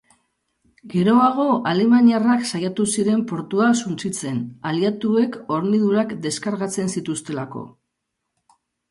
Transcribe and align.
Geroago, 0.91 1.43
alemaniarrak 1.71 2.47
saiatu 2.51 2.85
ziren 2.95 3.19
portua 3.31 3.67
suntsitzen, 3.83 4.39
aliatuek 4.69 5.37
hornidurak 5.57 6.15
deskargatzen 6.23 6.89
zituztelako. 6.95 7.63